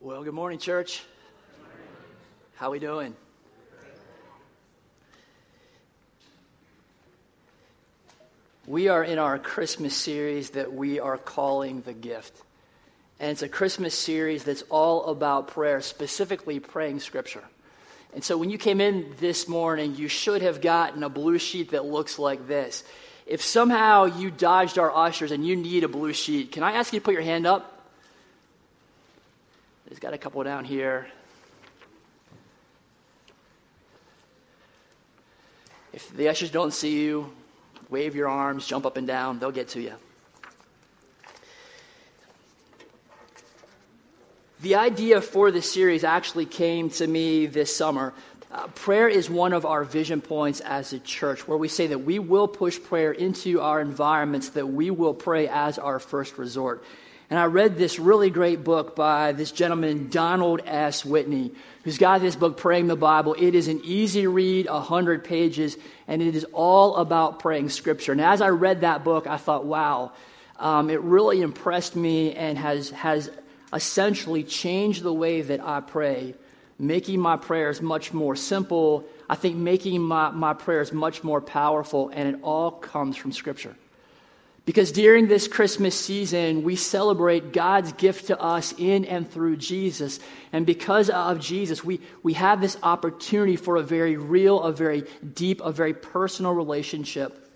[0.00, 1.02] Well, good morning, church.
[2.54, 3.16] How we doing?
[8.68, 12.32] We are in our Christmas series that we are calling The Gift.
[13.18, 17.42] And it's a Christmas series that's all about prayer, specifically praying scripture.
[18.14, 21.70] And so when you came in this morning, you should have gotten a blue sheet
[21.72, 22.84] that looks like this.
[23.26, 26.92] If somehow you dodged our ushers and you need a blue sheet, can I ask
[26.92, 27.77] you to put your hand up?
[29.88, 31.06] There's got a couple down here.
[35.94, 37.32] If the ushers don't see you,
[37.88, 39.94] wave your arms, jump up and down, they'll get to you.
[44.60, 48.12] The idea for this series actually came to me this summer.
[48.52, 52.00] Uh, prayer is one of our vision points as a church, where we say that
[52.00, 56.84] we will push prayer into our environments, that we will pray as our first resort.
[57.30, 61.04] And I read this really great book by this gentleman, Donald S.
[61.04, 61.52] Whitney,
[61.84, 63.36] who's got this book, Praying the Bible.
[63.38, 68.12] It is an easy read, 100 pages, and it is all about praying Scripture.
[68.12, 70.12] And as I read that book, I thought, wow,
[70.58, 73.30] um, it really impressed me and has, has
[73.74, 76.34] essentially changed the way that I pray,
[76.78, 79.04] making my prayers much more simple.
[79.28, 83.76] I think making my, my prayers much more powerful, and it all comes from Scripture.
[84.68, 90.20] Because during this Christmas season, we celebrate God's gift to us in and through Jesus.
[90.52, 95.04] And because of Jesus, we, we have this opportunity for a very real, a very
[95.32, 97.50] deep, a very personal relationship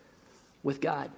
[0.62, 1.10] with God.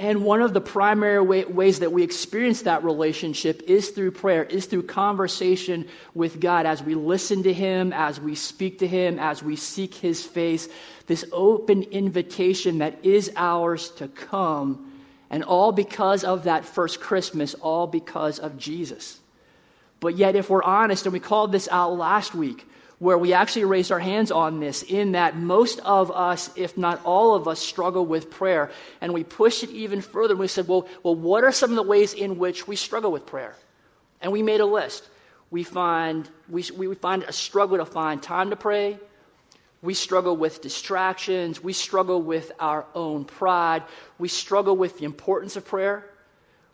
[0.00, 4.42] And one of the primary way, ways that we experience that relationship is through prayer,
[4.42, 9.18] is through conversation with God as we listen to Him, as we speak to Him,
[9.18, 10.70] as we seek His face.
[11.06, 14.90] This open invitation that is ours to come,
[15.28, 19.20] and all because of that first Christmas, all because of Jesus.
[20.00, 22.66] But yet, if we're honest, and we called this out last week,
[23.00, 27.00] where we actually raised our hands on this, in that most of us, if not
[27.02, 28.70] all of us, struggle with prayer.
[29.00, 30.36] And we pushed it even further.
[30.36, 33.24] We said, well, well, what are some of the ways in which we struggle with
[33.24, 33.56] prayer?
[34.20, 35.08] And we made a list.
[35.50, 38.98] We find, we, we find a struggle to find time to pray.
[39.80, 41.64] We struggle with distractions.
[41.64, 43.82] We struggle with our own pride.
[44.18, 46.04] We struggle with the importance of prayer.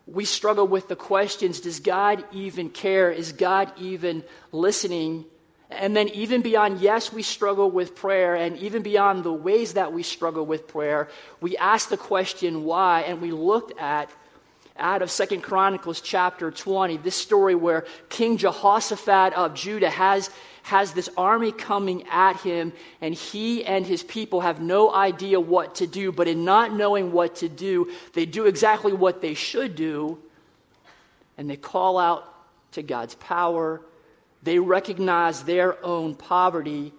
[0.08, 3.12] We struggle with the questions Does God even care?
[3.12, 5.24] Is God even listening?
[5.70, 9.92] And then, even beyond, yes, we struggle with prayer, and even beyond the ways that
[9.92, 11.08] we struggle with prayer,
[11.40, 14.08] we ask the question why, and we looked at
[14.78, 20.30] out of Second Chronicles chapter 20, this story where King Jehoshaphat of Judah has,
[20.62, 25.76] has this army coming at him, and he and his people have no idea what
[25.76, 26.12] to do.
[26.12, 30.18] But in not knowing what to do, they do exactly what they should do,
[31.38, 32.32] and they call out
[32.72, 33.80] to God's power
[34.46, 36.92] they recognize their own poverty.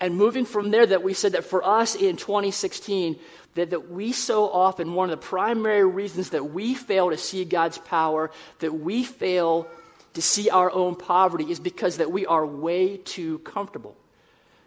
[0.00, 3.18] And moving from there, that we said that for us in 2016,
[3.56, 7.44] that, that we so often, one of the primary reasons that we fail to see
[7.44, 9.68] God's power, that we fail
[10.14, 13.94] to see our own poverty, is because that we are way too comfortable.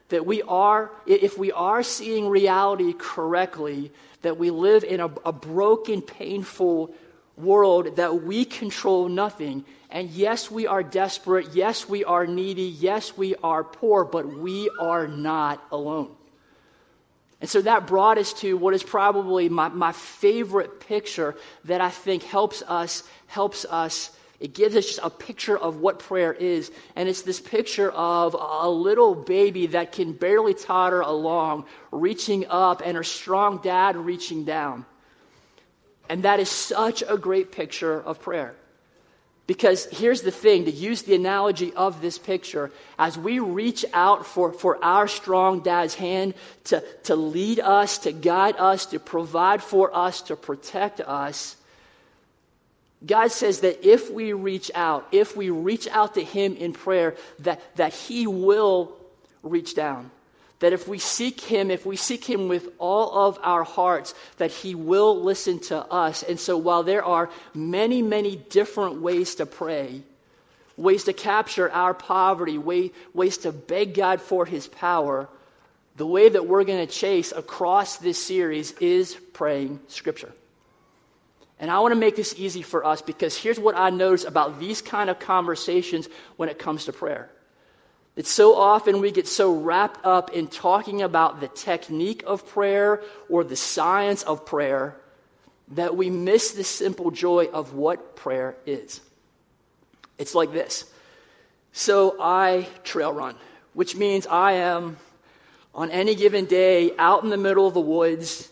[0.09, 5.34] That we are, if we are seeing reality correctly, that we live in a, a
[5.34, 6.94] broken, painful
[7.38, 9.64] world that we control nothing.
[9.90, 11.53] And yes, we are desperate.
[11.53, 12.64] Yes, we are needy.
[12.64, 16.09] Yes, we are poor, but we are not alone.
[17.40, 21.90] And so that brought us to what is probably my, my favorite picture that I
[21.90, 24.12] think helps us, helps us.
[24.40, 26.72] It gives us just a picture of what prayer is.
[26.96, 32.81] And it's this picture of a little baby that can barely totter along, reaching up,
[32.84, 34.86] and her strong dad reaching down.
[36.09, 38.56] And that is such a great picture of prayer.
[39.47, 42.69] Because here's the thing to use the analogy of this picture,
[43.00, 46.34] as we reach out for, for our strong dad's hand
[46.66, 51.56] to, to lead us, to guide us, to provide for us, to protect us,
[53.06, 57.16] God says that if we reach out, if we reach out to Him in prayer,
[57.40, 58.97] that, that He will
[59.43, 60.11] reach down.
[60.59, 64.52] That if we seek Him, if we seek Him with all of our hearts, that
[64.52, 66.24] He will listen to us.
[66.24, 70.02] And so while there are many, many different ways to pray,
[70.76, 75.30] ways to capture our poverty, way, ways to beg God for His power,
[75.96, 80.32] the way that we're going to chase across this series is praying Scripture.
[81.59, 84.59] And I want to make this easy for us because here's what I notice about
[84.59, 87.32] these kind of conversations when it comes to prayer.
[88.17, 93.03] It's so often we get so wrapped up in talking about the technique of prayer
[93.29, 94.97] or the science of prayer
[95.69, 99.02] that we miss the simple joy of what prayer is.
[100.17, 100.91] It's like this
[101.72, 103.35] So I trail run,
[103.75, 104.97] which means I am
[105.75, 108.49] on any given day out in the middle of the woods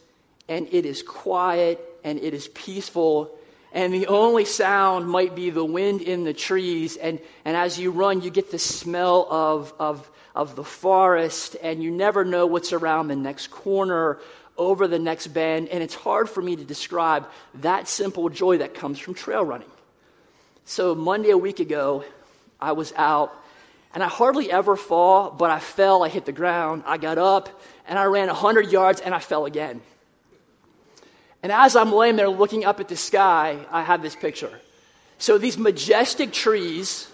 [0.48, 3.36] and it is quiet and it is peaceful
[3.76, 7.92] and the only sound might be the wind in the trees and, and as you
[7.92, 12.74] run you get the smell of, of, of the forest and you never know what's
[12.74, 14.18] around the next corner
[14.58, 18.74] over the next bend and it's hard for me to describe that simple joy that
[18.74, 19.70] comes from trail running.
[20.64, 22.06] So monday a week ago
[22.60, 23.36] i was out
[23.94, 27.62] and i hardly ever fall but i fell i hit the ground i got up
[27.88, 29.82] and i ran 100 yards and i fell again
[31.46, 34.50] and as I'm laying there looking up at the sky, I have this picture.
[35.20, 37.08] So these majestic trees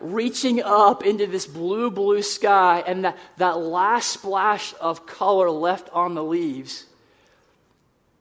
[0.00, 5.88] reaching up into this blue, blue sky, and that, that last splash of color left
[5.92, 6.86] on the leaves.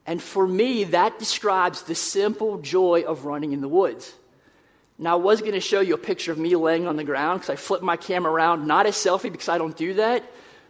[0.06, 4.14] And for me, that describes the simple joy of running in the woods.
[5.00, 7.40] Now, I was going to show you a picture of me laying on the ground
[7.40, 10.24] because I flipped my camera around, not a selfie because I don't do that,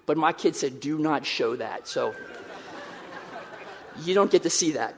[0.05, 1.89] but my kid said, do not show that.
[1.89, 2.15] So
[3.99, 4.95] you don't get to see that.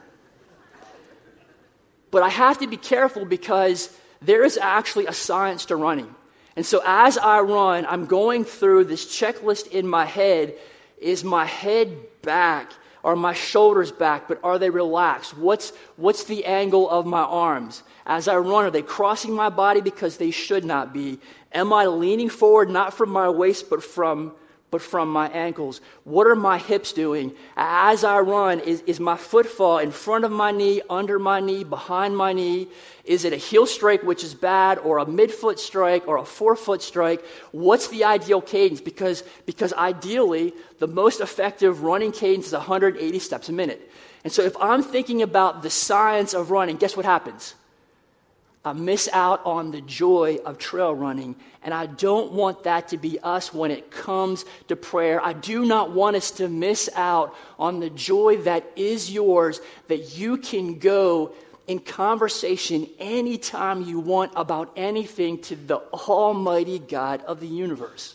[2.10, 6.14] But I have to be careful because there is actually a science to running.
[6.56, 10.54] And so as I run, I'm going through this checklist in my head.
[10.98, 12.72] Is my head back?
[13.02, 14.28] Are my shoulders back?
[14.28, 15.36] But are they relaxed?
[15.36, 17.82] What's, what's the angle of my arms?
[18.06, 21.18] As I run, are they crossing my body because they should not be?
[21.52, 24.32] Am I leaning forward not from my waist but from
[24.74, 25.80] but from my ankles.
[26.02, 27.32] What are my hips doing?
[27.56, 31.62] As I run, is, is my footfall in front of my knee, under my knee,
[31.62, 32.66] behind my knee?
[33.04, 36.82] Is it a heel strike, which is bad, or a midfoot strike, or a forefoot
[36.82, 37.24] strike?
[37.52, 38.80] What's the ideal cadence?
[38.80, 43.88] Because, because ideally, the most effective running cadence is 180 steps a minute.
[44.24, 47.54] And so if I'm thinking about the science of running, guess what happens?
[48.64, 51.36] I miss out on the joy of trail running.
[51.62, 55.22] And I don't want that to be us when it comes to prayer.
[55.22, 60.16] I do not want us to miss out on the joy that is yours, that
[60.16, 61.34] you can go
[61.66, 68.14] in conversation anytime you want about anything to the Almighty God of the universe.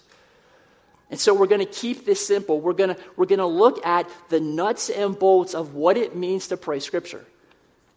[1.12, 2.60] And so we're going to keep this simple.
[2.60, 6.16] We're going to, we're going to look at the nuts and bolts of what it
[6.16, 7.26] means to pray Scripture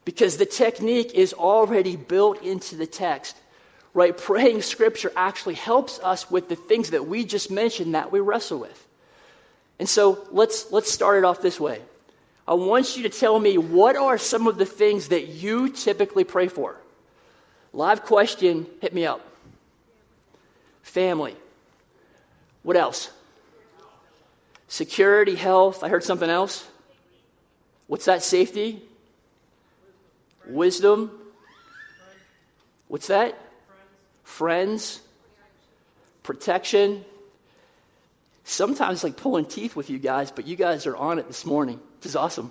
[0.04, 3.36] because the technique is already built into the text.
[3.94, 4.16] Right?
[4.16, 8.58] Praying scripture actually helps us with the things that we just mentioned that we wrestle
[8.58, 8.86] with.
[9.78, 11.82] And so let's, let's start it off this way.
[12.46, 16.24] I want you to tell me what are some of the things that you typically
[16.24, 16.76] pray for?
[17.72, 19.20] Live question, hit me up.
[20.82, 21.36] Family.
[22.62, 23.10] What else?
[24.68, 25.84] Security, health.
[25.84, 26.66] I heard something else.
[27.86, 28.22] What's that?
[28.22, 28.82] Safety?
[30.46, 31.10] Wisdom.
[32.88, 33.38] What's that?
[34.24, 35.00] Friends.
[36.22, 37.04] Protection.
[38.44, 41.80] Sometimes like pulling teeth with you guys, but you guys are on it this morning.
[42.00, 42.50] This is awesome.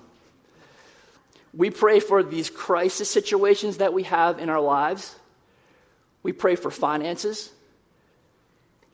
[1.54, 5.14] We pray for these crisis situations that we have in our lives.
[6.24, 7.52] We pray for finances.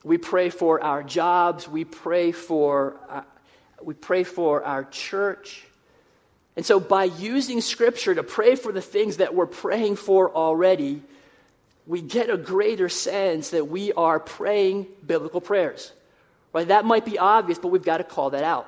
[0.04, 1.68] We pray for our jobs.
[1.68, 3.22] We pray for, uh,
[3.84, 5.64] we pray for our church.
[6.57, 11.04] And so, by using Scripture to pray for the things that we're praying for already,
[11.86, 15.92] we get a greater sense that we are praying biblical prayers.
[16.52, 16.68] Right?
[16.68, 18.68] That might be obvious, but we've got to call that out.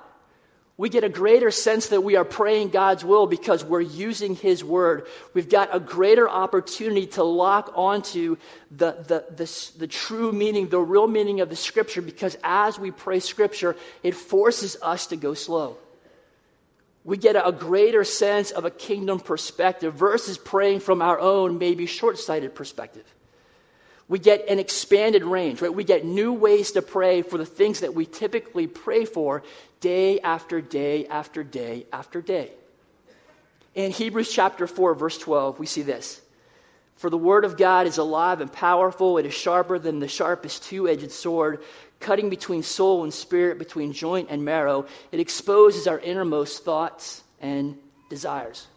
[0.77, 4.63] We get a greater sense that we are praying God's will because we're using His
[4.63, 5.07] Word.
[5.33, 8.37] We've got a greater opportunity to lock onto
[8.69, 12.91] the, the, the, the, true meaning, the real meaning of the Scripture because as we
[12.91, 15.75] pray Scripture, it forces us to go slow
[17.03, 21.85] we get a greater sense of a kingdom perspective versus praying from our own, maybe
[21.85, 23.05] short sighted perspective.
[24.07, 25.73] We get an expanded range, right?
[25.73, 29.43] We get new ways to pray for the things that we typically pray for
[29.81, 32.51] day after day after day after day.
[33.75, 36.21] In Hebrews chapter 4, verse 12, we see this.
[36.95, 39.17] For the word of God is alive and powerful.
[39.19, 41.63] It is sharper than the sharpest two edged sword,
[41.99, 44.85] cutting between soul and spirit, between joint and marrow.
[45.11, 47.77] It exposes our innermost thoughts and
[48.09, 48.67] desires.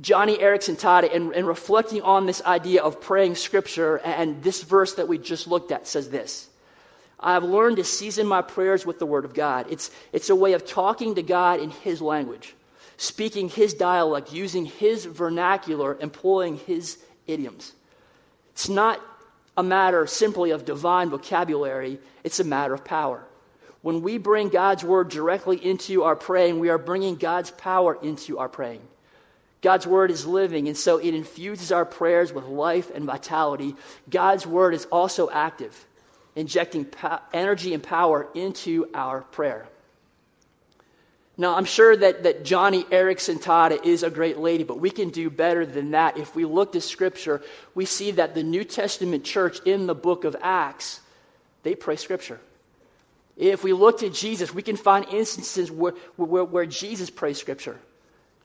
[0.00, 4.94] Joni Eareckson it, and, and reflecting on this idea of praying scripture, and this verse
[4.94, 6.48] that we just looked at says this
[7.20, 9.66] I have learned to season my prayers with the word of God.
[9.70, 12.54] It's, it's a way of talking to God in his language,
[12.96, 17.72] speaking his dialect, using his vernacular, employing his idioms.
[18.52, 19.00] It's not
[19.56, 23.24] a matter simply of divine vocabulary, it's a matter of power.
[23.82, 28.38] When we bring God's word directly into our praying, we are bringing God's power into
[28.38, 28.82] our praying.
[29.60, 33.76] God's word is living, and so it infuses our prayers with life and vitality.
[34.08, 35.86] God's word is also active,
[36.34, 39.68] injecting po- energy and power into our prayer.
[41.38, 45.08] Now, I'm sure that, that Joni Eareckson Tada is a great lady, but we can
[45.08, 46.18] do better than that.
[46.18, 47.40] If we look to Scripture,
[47.74, 51.00] we see that the New Testament church in the book of Acts,
[51.62, 52.38] they pray Scripture.
[53.36, 57.78] If we look to Jesus, we can find instances where, where, where Jesus prays Scripture.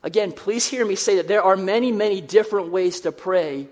[0.02, 3.68] Again, please hear me say that there are many, many different ways to pray.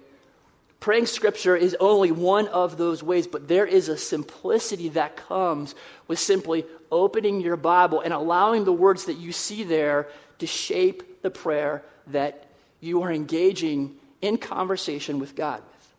[0.81, 5.75] Praying Scripture is only one of those ways, but there is a simplicity that comes
[6.07, 11.23] with simply opening your Bible and allowing the words that you see there to shape
[11.23, 12.47] the prayer that
[12.81, 15.95] you are engaging in conversation with God with.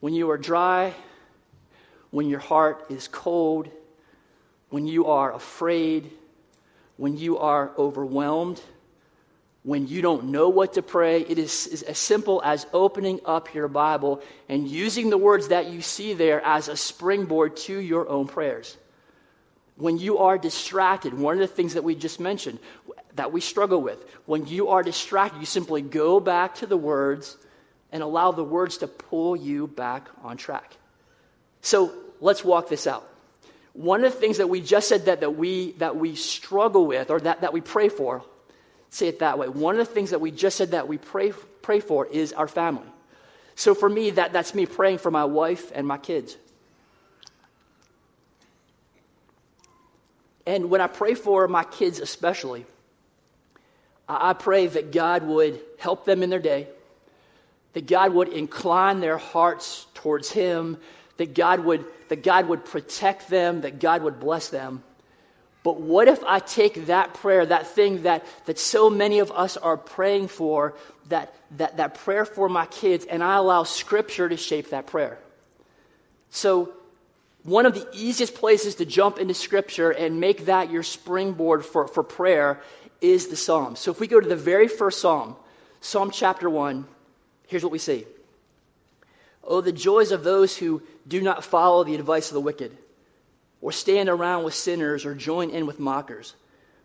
[0.00, 0.94] When you are dry,
[2.10, 3.68] when your heart is cold,
[4.68, 6.12] when you are afraid,
[6.96, 8.60] when you are overwhelmed,
[9.64, 13.52] when you don't know what to pray, it is, is, as simple as opening up
[13.52, 18.08] your Bible and using the words that you see there as a springboard to your
[18.08, 18.76] own prayers
[19.76, 22.58] when you are distracted, one of the things that we just mentioned
[23.14, 27.36] that we struggle with, when you are distracted, you simply go back to the words
[27.92, 30.76] and allow the words to pull you back on track.
[31.60, 33.08] So let's walk this out.
[33.72, 37.10] One of the things that we just said that, that, we, that we struggle with
[37.10, 38.24] or that, that we pray for,
[38.94, 39.48] say it that way.
[39.48, 41.32] One of the things that we just said that we pray,
[41.62, 42.86] pray for is our family.
[43.56, 46.36] So for me, that, that's me praying for my wife and my kids.
[50.46, 52.66] And when I pray for my kids, especially,
[54.08, 56.68] I pray that God would help them in their day,
[57.72, 60.76] that God would incline their hearts towards Him,
[61.16, 64.82] that God would, that God would protect them, that God would bless them.
[65.64, 69.56] But what if I take that prayer, that thing that, that so many of us
[69.56, 70.74] are praying for,
[71.08, 75.18] that, that, that prayer for my kids, and I allow Scripture to shape that prayer?
[76.28, 76.74] So
[77.44, 81.88] one of the easiest places to jump into Scripture and make that your springboard for,
[81.88, 82.60] for prayer
[83.00, 83.80] is the Psalms.
[83.80, 85.34] So if we go to the very first Psalm,
[85.80, 86.86] Psalm chapter 1,
[87.46, 88.04] here's what we see
[89.42, 92.76] Oh, the joys of those who do not follow the advice of the wicked,
[93.64, 96.34] or stand around with sinners, or join in with mockers.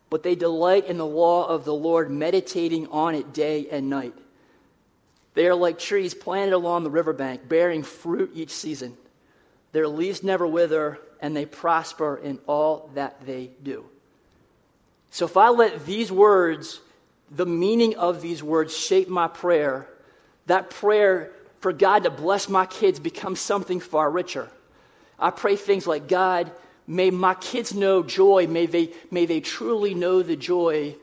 [0.09, 4.13] But they delight in the law of the Lord, meditating on it day and night.
[5.33, 8.95] They are like trees planted along the riverbank, bearing fruit each season.
[9.73, 13.83] Their leaves never wither, and they prosper in all that they do.
[15.09, 16.79] So if I let these words,
[17.29, 19.85] the meaning of these words, shape my prayer,
[20.45, 24.49] that prayer for God to bless my kids becomes something far richer.
[25.19, 26.49] I pray things like, God,
[26.89, 28.47] may my kids know joy.
[28.47, 30.95] May they, may they truly know the joy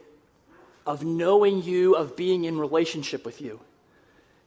[0.85, 3.61] of knowing you, of being in relationship with you.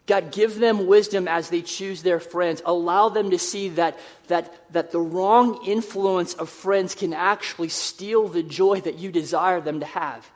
[0.05, 2.61] God, give them wisdom as they choose their friends.
[2.65, 8.27] Allow them to see that, that, that the wrong influence of friends can actually steal
[8.27, 10.29] the joy that you desire them to have.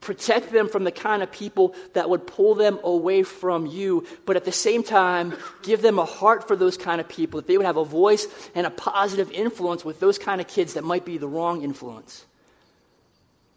[0.00, 4.34] Protect them from the kind of people that would pull them away from you, but
[4.34, 7.58] at the same time, give them a heart for those kind of people, that they
[7.58, 11.04] would have a voice and a positive influence with those kind of kids that might
[11.04, 12.24] be the wrong influence.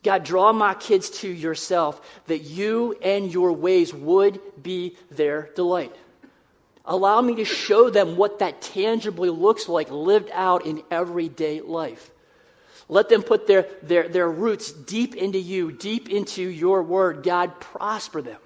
[0.04, 5.96] God, draw my kids to yourself that you and your ways would be their delight.
[6.86, 12.12] Allow me to show them what that tangibly looks like lived out in everyday life.
[12.90, 17.24] Let them put their, their, their roots deep into you, deep into your word.
[17.24, 18.40] God, prosper them.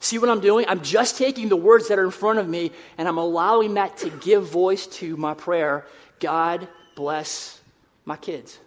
[0.00, 0.64] See what I'm doing?
[0.66, 3.98] I'm just taking the words that are in front of me and I'm allowing that
[3.98, 5.86] to give voice to my prayer.
[6.20, 7.60] God, bless
[8.06, 8.58] my kids.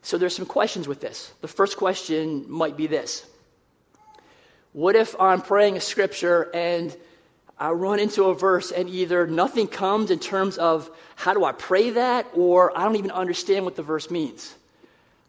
[0.00, 1.32] So there's some questions with this.
[1.42, 3.26] The first question might be this
[4.72, 6.96] What if I'm praying a scripture and
[7.58, 11.52] I run into a verse and either nothing comes in terms of how do I
[11.52, 14.54] pray that, or I don't even understand what the verse means?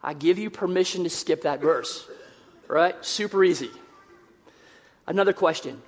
[0.03, 2.05] I give you permission to skip that verse.
[2.67, 2.95] Right?
[3.05, 3.71] Super easy.
[5.05, 5.81] Another question.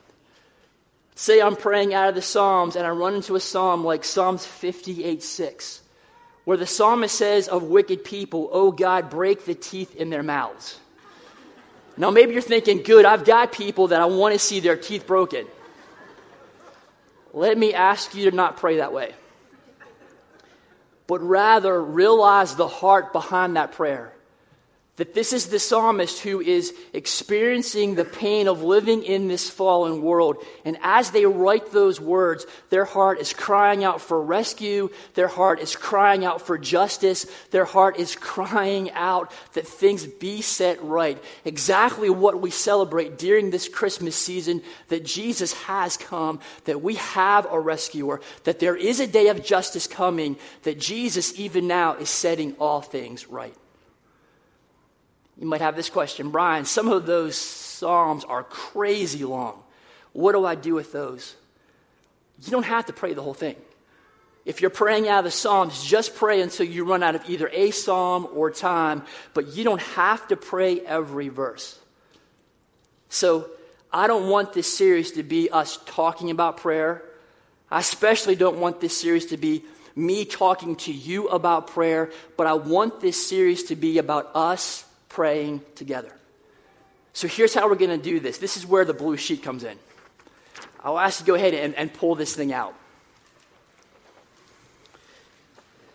[1.16, 4.46] Say I'm praying out of the Psalms and I run into a psalm like Psalms
[4.46, 5.82] 58 6
[6.46, 10.80] where the psalmist says of wicked people, Oh God, break the teeth in their mouths.
[11.98, 15.06] Now, maybe you're thinking, Good, I've got people that I want to see their teeth
[15.06, 15.46] broken.
[17.34, 19.14] Let me ask you to not pray that way,
[21.08, 24.14] but rather realize the heart behind that prayer.
[25.00, 30.02] That this is the psalmist who is experiencing the pain of living in this fallen
[30.02, 30.44] world.
[30.66, 34.90] And as they write those words, their heart is crying out for rescue.
[35.14, 37.26] Their heart is crying out for justice.
[37.52, 41.18] Their heart is crying out that things be set right.
[41.46, 47.48] Exactly what we celebrate during this Christmas season that Jesus has come, that we have
[47.50, 52.10] a rescuer, that there is a day of justice coming, that Jesus even now is
[52.10, 53.56] setting all things right.
[55.40, 59.64] You might have this question Brian, some of those Psalms are crazy long.
[60.12, 61.36] What do I do with those?
[62.44, 63.56] You don't have to pray the whole thing.
[64.46, 67.50] If you're praying out of the Psalms, just pray until you run out of either
[67.54, 69.04] a psalm or time,
[69.34, 71.80] but you don't have to pray every verse.
[73.10, 73.50] So,
[73.92, 77.02] I don't want this series to be us talking about prayer.
[77.72, 79.64] I especially don't want this series to be
[79.96, 84.86] me talking to you about prayer, but I want this series to be about us
[85.10, 86.12] praying together.
[87.14, 88.38] So here's how we're going to do this.
[88.38, 89.78] This is where the blue sheet comes in.
[90.84, 92.74] I'll ask you to go ahead and, and pull this thing out.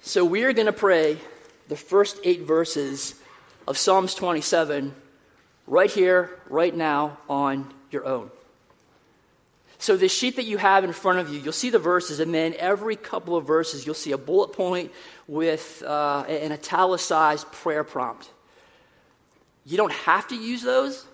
[0.03, 1.17] So we are going to pray
[1.69, 3.15] the first eight verses
[3.67, 4.95] of Psalms 27
[5.67, 8.31] right here, right now, on your own.
[9.79, 12.33] So, the sheet that you have in front of you, you'll see the verses, and
[12.33, 14.93] then every couple of verses, you'll see a bullet point
[15.27, 18.31] with uh, an italicized prayer prompt.
[19.65, 21.07] You don't have to use those,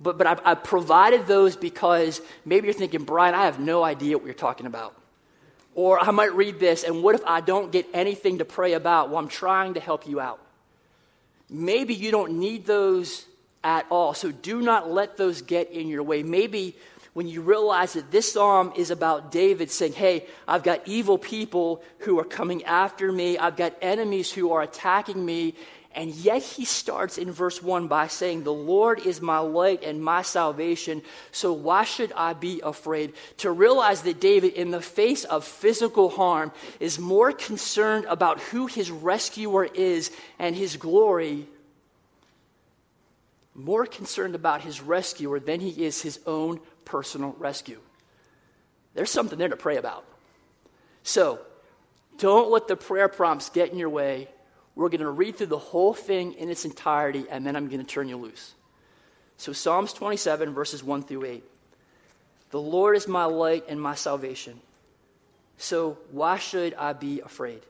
[0.00, 4.16] but, but I, I provided those because maybe you're thinking, Brian, I have no idea
[4.16, 4.94] what you're talking about.
[5.74, 9.10] Or I might read this, and what if I don't get anything to pray about?
[9.10, 10.40] Well, I'm trying to help you out.
[11.48, 13.24] Maybe you don't need those
[13.64, 14.14] at all.
[14.14, 16.22] So do not let those get in your way.
[16.22, 16.76] Maybe
[17.14, 21.82] when you realize that this psalm is about David saying, Hey, I've got evil people
[22.00, 25.54] who are coming after me, I've got enemies who are attacking me,
[25.98, 30.00] and yet he starts in verse 1 by saying, The Lord is my light and
[30.00, 31.02] my salvation,
[31.32, 33.14] so why should I be afraid?
[33.38, 38.68] To realize that David, in the face of physical harm, is more concerned about who
[38.68, 41.48] his rescuer is and his glory,
[43.56, 47.80] more concerned about his rescuer than he is his own personal rescue.
[48.94, 50.04] There's something there to pray about.
[51.02, 51.40] So,
[52.18, 54.28] don't let the prayer prompts get in your way
[54.78, 57.80] we're going to read through the whole thing in its entirety, and then I'm going
[57.80, 58.54] to turn you loose.
[59.36, 61.44] So, Psalms 27, verses 1 through 8.
[62.50, 64.60] The Lord is my light and my salvation.
[65.56, 67.60] So, why should I be afraid?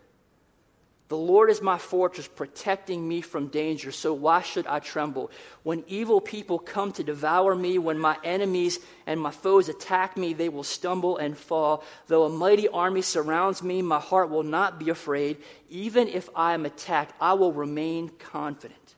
[1.09, 5.31] The Lord is my fortress, protecting me from danger, so why should I tremble?
[5.62, 10.35] When evil people come to devour me, when my enemies and my foes attack me,
[10.35, 11.83] they will stumble and fall.
[12.09, 15.38] Though a mighty army surrounds me, my heart will not be afraid.
[15.71, 18.94] Even if I am attacked, I will remain confident.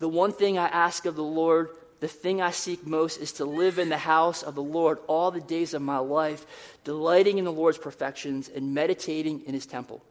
[0.00, 1.68] The one thing I ask of the Lord,
[2.00, 5.30] the thing I seek most, is to live in the house of the Lord all
[5.30, 6.44] the days of my life,
[6.82, 10.02] delighting in the Lord's perfections and meditating in his temple.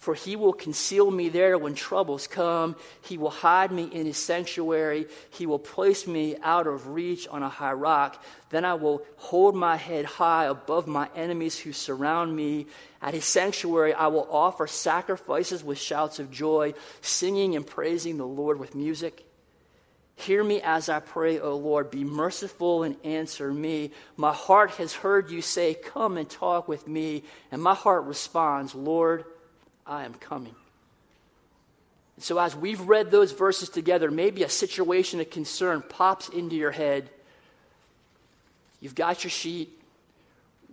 [0.00, 2.74] For he will conceal me there when troubles come.
[3.02, 5.06] He will hide me in his sanctuary.
[5.28, 8.24] He will place me out of reach on a high rock.
[8.48, 12.66] Then I will hold my head high above my enemies who surround me.
[13.02, 18.26] At his sanctuary, I will offer sacrifices with shouts of joy, singing and praising the
[18.26, 19.26] Lord with music.
[20.16, 21.90] Hear me as I pray, O Lord.
[21.90, 23.90] Be merciful and answer me.
[24.16, 27.24] My heart has heard you say, Come and talk with me.
[27.52, 29.26] And my heart responds, Lord,
[29.86, 30.54] I am coming.
[32.18, 36.70] So, as we've read those verses together, maybe a situation of concern pops into your
[36.70, 37.08] head.
[38.80, 39.70] You've got your sheet.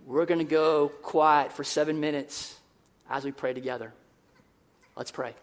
[0.06, 2.54] We're going to go quiet for seven minutes
[3.08, 3.92] as we pray together.
[4.94, 5.34] Let's pray.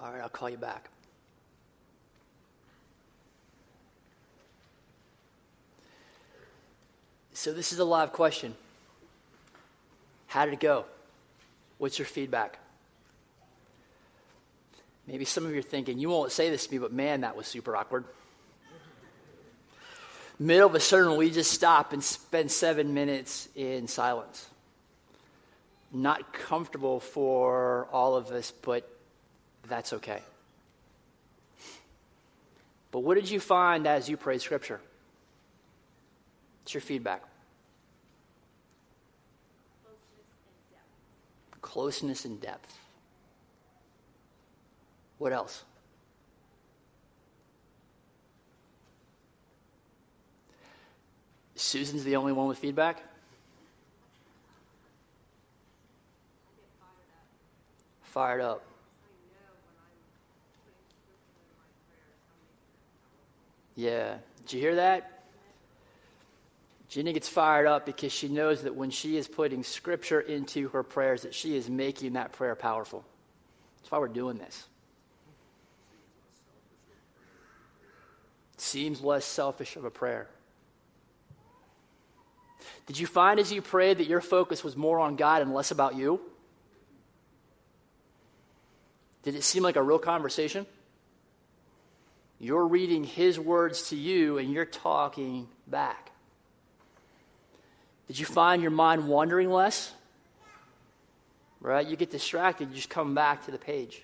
[0.00, 0.88] All right, I'll call you back.
[7.32, 8.54] So, this is a live question.
[10.26, 10.84] How did it go?
[11.78, 12.58] What's your feedback?
[15.06, 17.36] Maybe some of you are thinking, you won't say this to me, but man, that
[17.36, 18.04] was super awkward.
[20.38, 24.46] Middle of a sermon, we just stop and spend seven minutes in silence.
[25.92, 28.88] Not comfortable for all of us, but
[29.68, 30.22] that's okay.
[32.90, 34.80] But what did you find as you prayed Scripture?
[36.62, 37.22] What's your feedback?
[41.60, 42.78] Closeness and depth.
[45.18, 45.64] What else?
[51.56, 53.02] Susan's the only one with feedback?
[58.02, 58.62] Fired up.
[63.78, 64.16] Yeah.
[64.44, 65.22] Did you hear that?
[66.88, 70.82] Jenny gets fired up because she knows that when she is putting scripture into her
[70.82, 73.04] prayers, that she is making that prayer powerful.
[73.76, 74.66] That's why we're doing this.
[78.56, 80.26] Seems less selfish of a prayer.
[82.86, 85.70] Did you find as you prayed that your focus was more on God and less
[85.70, 86.20] about you?
[89.22, 90.66] Did it seem like a real conversation?
[92.40, 96.12] You're reading His words to you and you're talking back.
[98.06, 99.92] Did you find your mind wandering less?
[101.60, 101.86] Right?
[101.86, 104.02] You get distracted, you just come back to the page.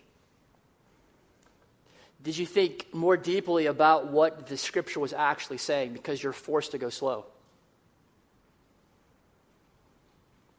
[2.22, 6.72] Did you think more deeply about what the scripture was actually saying because you're forced
[6.72, 7.26] to go slow?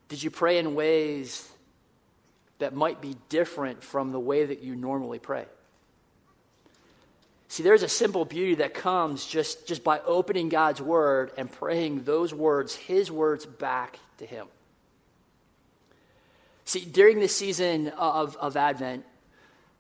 [0.08, 1.50] Did you pray in ways
[2.60, 5.46] that might be different from the way that you normally pray?
[7.56, 12.04] See, there's a simple beauty that comes just, just by opening God's word and praying
[12.04, 14.48] those words, his words, back to him.
[16.66, 19.06] See, during this season of, of Advent,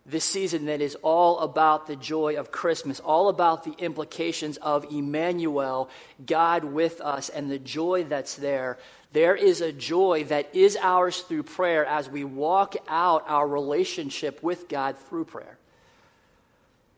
[0.05, 4.85] this season that is all about the joy of Christmas, all about the implications of
[4.89, 5.89] Emmanuel,
[6.25, 8.77] God with us, and the joy that's there.
[9.11, 14.41] There is a joy that is ours through prayer as we walk out our relationship
[14.41, 15.57] with God through prayer.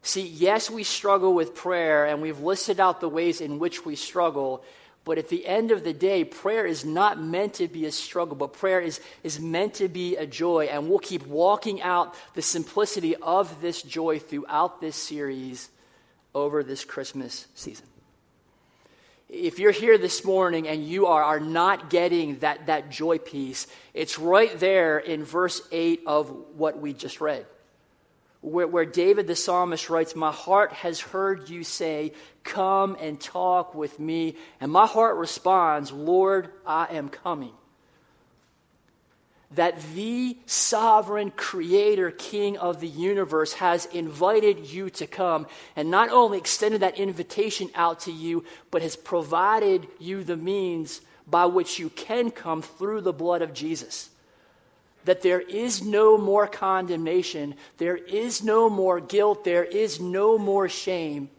[0.08, 3.98] See, yes, we struggle with prayer, and we've listed out the ways in which we
[3.98, 4.63] struggle.
[5.04, 8.38] But at the end of the day, prayer is not meant to be a struggle,
[8.38, 10.70] but prayer is, is meant to be a joy.
[10.72, 15.70] And we'll keep walking out the simplicity of this joy throughout this series
[16.34, 17.86] over this Christmas season.
[19.28, 23.67] If you're here this morning and you are, are not getting that, that joy piece,
[23.93, 27.46] it's right there in verse 8 of what we just read
[28.47, 33.75] where, where David the psalmist writes, My heart has heard you say, Come and talk
[33.75, 34.36] with me.
[34.60, 37.53] And my heart responds, Lord, I am coming.
[39.51, 46.10] That the sovereign creator, king of the universe, has invited you to come and not
[46.10, 51.79] only extended that invitation out to you, but has provided you the means by which
[51.79, 54.10] you can come through the blood of Jesus
[55.08, 60.67] that there is no more condemnation, there is no more guilt, there is no more
[60.67, 61.30] shame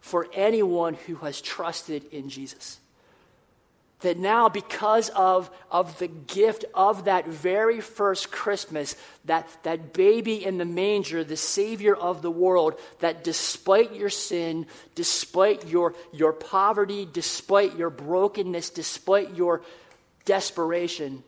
[0.00, 2.80] for anyone who has trusted in Jesus.
[4.00, 10.42] That now, because of, of the gift of that very first Christmas, that, that baby
[10.42, 16.32] in the manger, the Savior of the world, that despite your sin, despite your, your
[16.32, 19.60] poverty, despite your brokenness, despite your
[20.24, 21.22] desperation,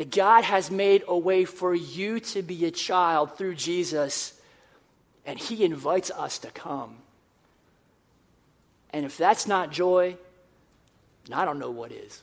[0.00, 4.32] that God has made a way for you to be a child through Jesus,
[5.26, 6.96] and He invites us to come.
[8.94, 10.16] And if that's not joy,
[11.30, 12.22] I don't know what is.